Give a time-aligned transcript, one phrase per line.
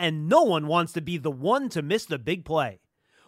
[0.00, 2.80] and no one wants to be the one to miss the big play.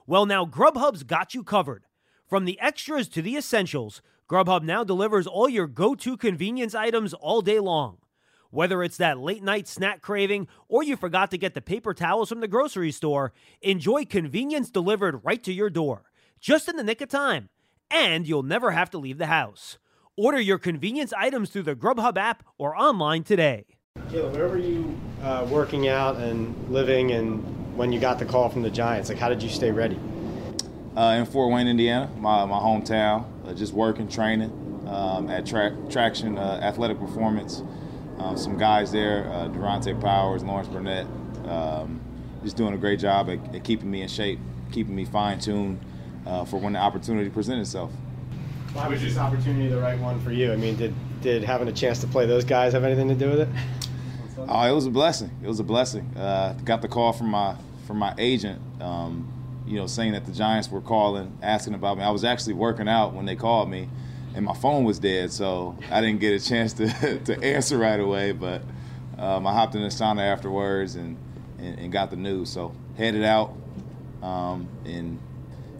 [0.06, 1.84] Well, now Grubhub's got you covered.
[2.26, 7.12] From the extras to the essentials, Grubhub now delivers all your go to convenience items
[7.12, 7.98] all day long.
[8.50, 12.30] Whether it's that late night snack craving or you forgot to get the paper towels
[12.30, 16.04] from the grocery store, enjoy convenience delivered right to your door,
[16.40, 17.50] just in the nick of time.
[17.90, 19.78] And you'll never have to leave the house.
[20.16, 23.66] Order your convenience items through the Grubhub app or online today.
[24.12, 28.50] Caleb, where were you uh, working out and living, and when you got the call
[28.50, 29.08] from the Giants?
[29.08, 29.98] Like, how did you stay ready?
[30.94, 34.50] Uh, in Fort Wayne, Indiana, my, my hometown, uh, just working, training
[34.86, 37.62] um, at tra- Traction uh, Athletic Performance.
[38.18, 41.06] Um, some guys there, uh, Durante Powers, Lawrence Burnett,
[41.46, 41.98] um,
[42.44, 44.38] just doing a great job at, at, keeping me in shape,
[44.72, 45.80] keeping me fine tuned
[46.26, 47.90] uh, for when the opportunity presents itself.
[48.74, 50.52] Why was this opportunity the right one for you?
[50.52, 53.30] I mean, did did having a chance to play those guys have anything to do
[53.30, 53.48] with it?
[54.48, 55.30] Oh, it was a blessing.
[55.42, 56.16] It was a blessing.
[56.16, 59.32] Uh, got the call from my from my agent, um,
[59.66, 62.04] you know, saying that the Giants were calling, asking about me.
[62.04, 63.88] I was actually working out when they called me,
[64.34, 67.98] and my phone was dead, so I didn't get a chance to, to answer right
[67.98, 68.32] away.
[68.32, 68.62] But
[69.18, 71.16] um, I hopped in the sauna afterwards and,
[71.58, 72.50] and, and, got the news.
[72.50, 73.54] So headed out,
[74.22, 75.18] um, and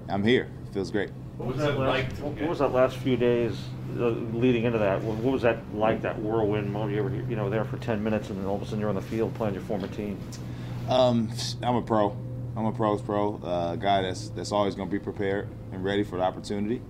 [0.09, 0.49] I'm here.
[0.69, 1.11] It feels great.
[1.39, 2.13] What was that like?
[2.19, 3.57] What was that last few days
[3.99, 5.03] uh, leading into that?
[5.03, 6.03] What was that like?
[6.03, 6.95] That whirlwind moment?
[6.95, 8.89] You were, you know, there for ten minutes, and then all of a sudden you're
[8.91, 10.19] on the field playing your former team.
[10.89, 11.31] Um,
[11.63, 12.17] I'm a pro.
[12.55, 13.37] I'm a pro's pro.
[13.37, 16.83] Uh, guy that's that's always going to be prepared and ready for the opportunity.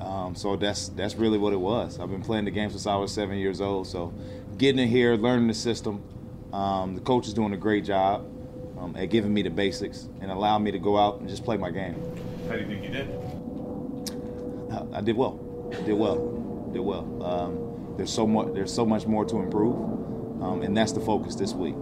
[0.00, 1.98] Um, so that's that's really what it was.
[1.98, 3.86] I've been playing the game since I was seven years old.
[3.86, 4.12] So
[4.58, 6.02] getting in here, learning the system.
[6.52, 8.26] Um, the coach is doing a great job
[8.78, 11.56] um, at giving me the basics and allowing me to go out and just play
[11.56, 11.94] my game.
[12.48, 13.37] How do you think you did?
[14.92, 15.40] I did well.
[15.84, 16.70] Did well.
[16.72, 17.22] Did well.
[17.22, 18.52] Um, there's so much.
[18.54, 19.76] There's so much more to improve,
[20.42, 21.74] um, and that's the focus this week.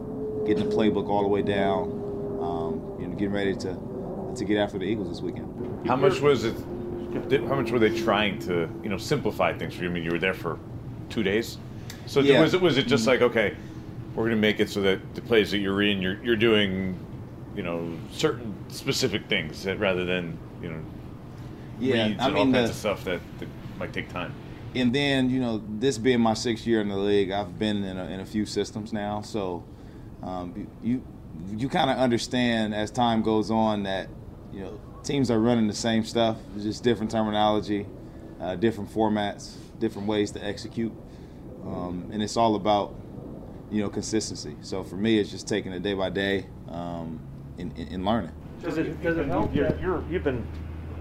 [0.46, 1.92] Getting the playbook all the way down.
[2.40, 3.76] Um, you know, getting ready to
[4.36, 5.86] to get after the Eagles this weekend.
[5.86, 6.56] How much was it?
[7.48, 9.90] How much were they trying to you know simplify things for you?
[9.90, 10.58] I mean, you were there for
[11.08, 11.58] two days,
[12.06, 12.40] so yeah.
[12.40, 13.56] was it was it just like okay,
[14.14, 16.98] we're going to make it so that the plays that you're in, you're you're doing,
[17.54, 20.80] you know, certain specific things that, rather than you know
[21.78, 23.48] yeah, reads I mean, all kinds the, of stuff that, that
[23.78, 24.34] might take time.
[24.74, 27.96] And then you know, this being my sixth year in the league, I've been in
[27.96, 29.64] a, in a few systems now, so
[30.22, 31.02] um, you
[31.56, 34.08] you kind of understand as time goes on that
[34.52, 37.86] you know teams are running the same stuff, just different terminology,
[38.40, 40.92] uh, different formats, different ways to execute,
[41.64, 42.94] um, and it's all about
[43.70, 44.56] you know consistency.
[44.62, 47.20] So for me, it's just taking it day by day um,
[47.58, 48.32] in, in, in, learning.
[48.62, 49.54] Does it, does it help?
[49.54, 50.46] You're, you're, you've been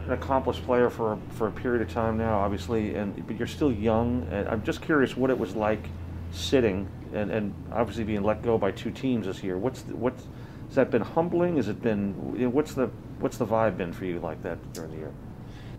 [0.06, 3.72] an accomplished player for for a period of time now, obviously, and but you're still
[3.72, 4.28] young.
[4.32, 5.90] And I'm just curious what it was like
[6.32, 9.58] sitting and, and obviously being let go by two teams this year.
[9.58, 10.24] What's the, what's
[10.68, 11.58] has that been humbling?
[11.58, 12.90] Has it been you know, what's the
[13.20, 15.14] what's the vibe been for you like that during the year?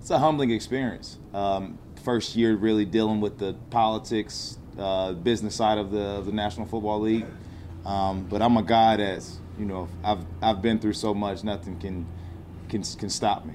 [0.00, 1.18] It's a humbling experience.
[1.34, 6.32] Um, first year really dealing with the politics, uh, business side of the of the
[6.32, 7.26] National Football League.
[7.84, 11.78] Um, but I'm a guy that's you know I've I've been through so much, nothing
[11.78, 12.06] can
[12.68, 13.54] can can stop me.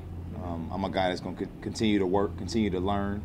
[0.52, 3.22] Um, I'm a guy that's going to continue to work, continue to learn.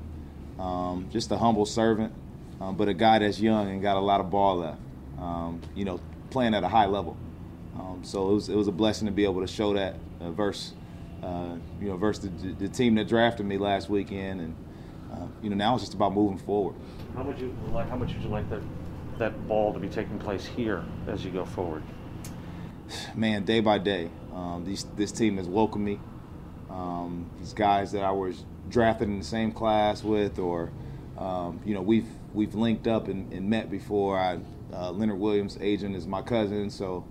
[0.59, 2.13] Um, just a humble servant,
[2.61, 4.81] um, but a guy that's young and got a lot of ball left.
[5.19, 6.01] Um, you know,
[6.31, 7.17] playing at a high level.
[7.75, 10.31] Um, so it was it was a blessing to be able to show that uh,
[10.31, 10.73] versus
[11.23, 14.57] uh, you know versus the, the, team that drafted me last weekend, and
[15.13, 16.75] uh, you know now it's just about moving forward.
[17.15, 17.89] How would you like?
[17.89, 18.63] How much would you like that
[19.19, 21.83] that ball to be taking place here as you go forward?
[23.15, 25.99] Man, day by day, um, these, this team has welcomed me.
[26.77, 30.71] Um, these guys that I was drafted in the same class with, or
[31.17, 34.19] um, you know, we've we've linked up and, and met before.
[34.19, 34.39] I,
[34.73, 37.05] uh, Leonard Williams' agent is my cousin, so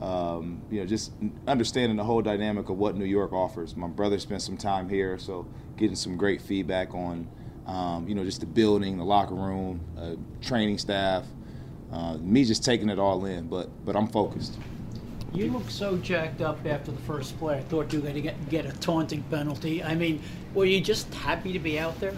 [0.00, 1.12] um, you know, just
[1.46, 3.76] understanding the whole dynamic of what New York offers.
[3.76, 7.28] My brother spent some time here, so getting some great feedback on,
[7.66, 11.24] um, you know, just the building, the locker room, uh, training staff.
[11.92, 14.58] Uh, me just taking it all in, but but I'm focused.
[15.36, 17.58] You look so jacked up after the first play.
[17.58, 19.84] I thought you were going to get, get a taunting penalty.
[19.84, 20.22] I mean,
[20.54, 22.14] were you just happy to be out there?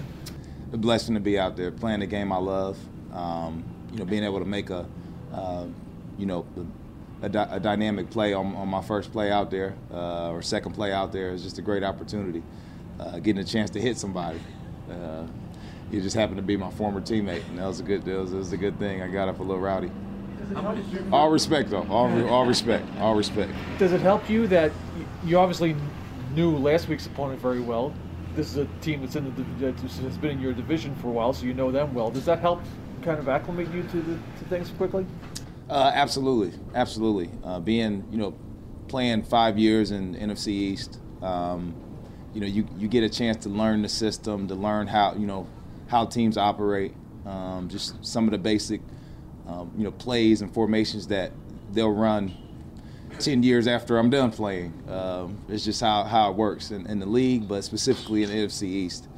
[0.73, 2.79] A blessing to be out there, playing the game I love.
[3.13, 4.87] Um, you know, being able to make a,
[5.35, 5.65] uh,
[6.17, 6.47] you know,
[7.21, 10.75] a, di- a, dynamic play on, on, my first play out there uh, or second
[10.75, 12.45] play out there is just a great opportunity.
[13.01, 14.39] Uh, getting a chance to hit somebody.
[14.89, 15.27] Uh,
[15.91, 18.05] you just happened to be my former teammate, and that was a good.
[18.05, 19.03] That was, that was a good thing.
[19.03, 19.91] I got up a little rowdy.
[21.13, 21.87] All respect, though.
[21.89, 22.87] All, all respect.
[22.99, 23.53] All respect.
[23.79, 24.73] Does it help you that
[25.25, 25.77] you obviously
[26.35, 27.93] knew last week's opponent very well?
[28.35, 31.11] This is a team that's in the that has been in your division for a
[31.11, 32.11] while, so you know them well.
[32.11, 32.63] Does that help
[33.03, 35.07] kind of acclimate you to the to things quickly?
[35.69, 37.31] Uh, absolutely, absolutely.
[37.43, 38.35] Uh, being you know
[38.87, 41.75] playing five years in NFC East, um,
[42.33, 45.27] you know you you get a chance to learn the system, to learn how you
[45.27, 45.47] know
[45.89, 46.95] how teams operate,
[47.27, 48.81] um, just some of the basic
[49.49, 51.33] um, you know plays and formations that
[51.73, 52.35] they'll run
[53.19, 54.73] 10 years after I'm done playing.
[54.89, 58.37] Um, it's just how, how it works in, in, the league, but specifically in the
[58.37, 59.09] NFC East.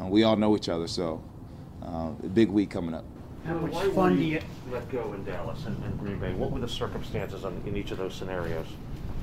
[0.00, 1.22] Uh, we all know each other, so
[1.82, 3.04] uh, a big week coming up.
[3.44, 4.40] How much Why fun do you
[4.70, 6.32] let go in Dallas and, and Green Bay?
[6.34, 8.66] What were the circumstances on, in each of those scenarios?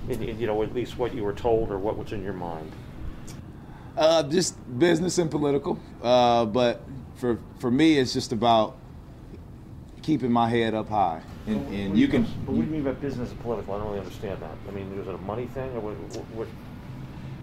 [0.09, 2.33] In, in, you know, at least what you were told or what was in your
[2.33, 2.71] mind?
[3.95, 5.79] Uh, just business and political.
[6.01, 6.81] Uh, but
[7.15, 8.77] for for me, it's just about
[10.05, 11.21] keeping my head up high.
[11.47, 12.23] And, and you can.
[12.45, 13.73] But what do you mean by business and political?
[13.73, 14.51] I don't really understand that.
[14.67, 15.95] I mean, is it a money thing, or what?
[16.35, 16.47] what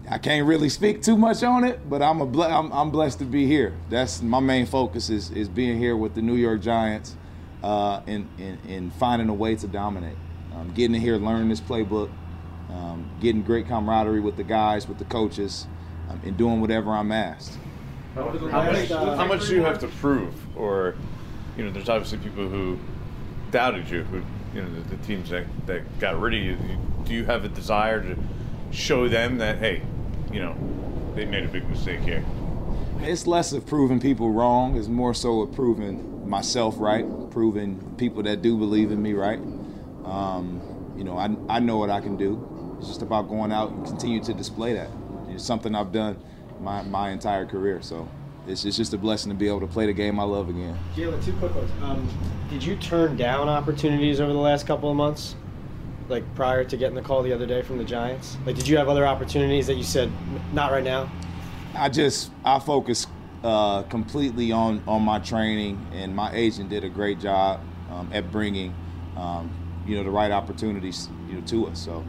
[0.09, 3.19] I can't really speak too much on it, but I'm a ble- I'm, I'm, blessed
[3.19, 3.73] to be here.
[3.89, 7.15] That's my main focus is is being here with the New York Giants,
[7.63, 10.17] uh, and, and, and finding a way to dominate.
[10.55, 12.11] Um, getting in here, learning this playbook,
[12.69, 15.67] um, getting great camaraderie with the guys, with the coaches,
[16.09, 17.57] um, and doing whatever I'm asked.
[18.15, 20.95] How much, how much do you have to prove, or
[21.57, 22.79] you know, there's obviously people who
[23.51, 24.23] doubted you, who
[24.53, 26.57] you know, the, the teams that, that got rid of you.
[27.05, 28.17] Do you have a desire to
[28.71, 29.81] show them that hey,
[30.31, 30.55] you know,
[31.15, 32.23] they made a big mistake here?
[32.99, 34.77] It's less of proving people wrong.
[34.77, 39.39] It's more so of proving myself right, proving people that do believe in me right.
[40.05, 40.61] Um,
[40.97, 42.75] you know, I, I know what I can do.
[42.77, 44.89] It's just about going out and continue to display that.
[45.29, 46.17] It's something I've done
[46.59, 47.81] my, my entire career.
[47.81, 48.07] So
[48.47, 50.77] it's, it's just a blessing to be able to play the game I love again.
[50.95, 51.71] Jaylon, two quick ones.
[51.81, 52.07] Um,
[52.49, 55.35] did you turn down opportunities over the last couple of months?
[56.09, 58.37] Like prior to getting the call the other day from the Giants?
[58.45, 60.11] Like, did you have other opportunities that you said,
[60.51, 61.09] not right now?
[61.75, 63.07] I just, I focus
[63.43, 68.31] uh, completely on, on my training, and my agent did a great job um, at
[68.31, 68.75] bringing,
[69.15, 69.49] um,
[69.87, 71.79] you know, the right opportunities, you know, to us.
[71.79, 72.03] So.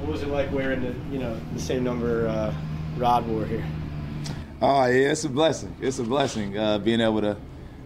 [0.00, 2.54] What was it like wearing the, you know, the same number uh,
[2.96, 3.66] Rod wore here?
[4.60, 5.76] Oh yeah, it's a blessing.
[5.80, 7.36] It's a blessing uh, being able to,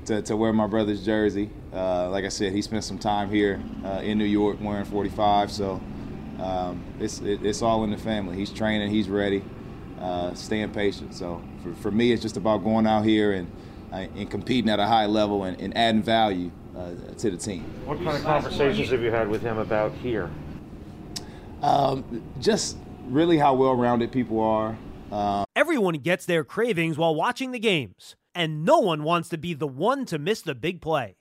[0.07, 1.51] to, to wear my brother's jersey.
[1.71, 5.53] Uh, like I said, he spent some time here uh, in New York wearing 45,
[5.53, 5.83] so
[6.41, 8.37] um, it's it, it's all in the family.
[8.37, 9.45] He's training, he's ready,
[10.01, 11.15] uh, staying patient.
[11.15, 13.51] So for, for me, it's just about going out here and
[13.93, 17.65] uh, and competing at a high level and, and adding value uh, to the team.
[17.85, 20.31] What kind of conversations have you had with him about here?
[21.61, 24.79] Um, just really how well-rounded people are.
[25.13, 29.53] Uh, Everyone gets their cravings while watching the games, and no one wants to be
[29.53, 31.17] the one to miss the big play.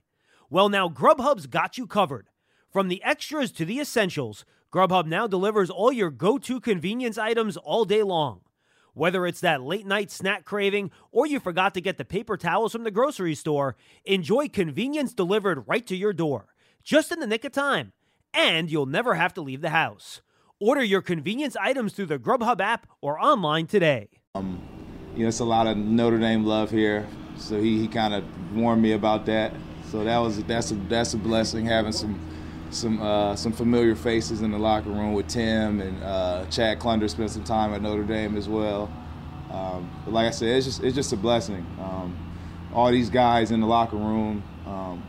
[0.49, 2.29] Well, now Grubhub's got you covered.
[2.71, 7.57] From the extras to the essentials, Grubhub now delivers all your go to convenience items
[7.57, 8.39] all day long.
[8.93, 12.71] Whether it's that late night snack craving or you forgot to get the paper towels
[12.71, 16.47] from the grocery store, enjoy convenience delivered right to your door,
[16.81, 17.91] just in the nick of time.
[18.33, 20.21] And you'll never have to leave the house.
[20.63, 24.09] Order your convenience items through the Grubhub app or online today.
[24.35, 24.61] Um,
[25.15, 28.23] you know, it's a lot of Notre Dame love here, so he, he kind of
[28.55, 29.55] warned me about that.
[29.89, 32.19] So that was that's a that's a blessing having some
[32.69, 37.09] some uh, some familiar faces in the locker room with Tim and uh, Chad Klunder
[37.09, 38.93] spent some time at Notre Dame as well.
[39.49, 41.65] Um, but like I said, it's just it's just a blessing.
[41.79, 42.15] Um,
[42.71, 45.03] all these guys in the locker room, um,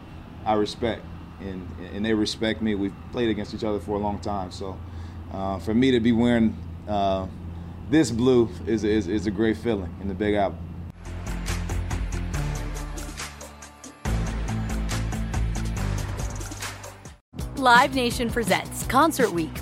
[0.46, 1.04] I respect,
[1.40, 2.74] and and they respect me.
[2.74, 4.78] We've played against each other for a long time, so
[5.32, 6.56] uh, for me to be wearing
[6.88, 7.26] uh,
[7.90, 10.58] this blue is, is, is a great feeling in the Big Apple.
[17.56, 19.61] Live Nation presents Concert Week.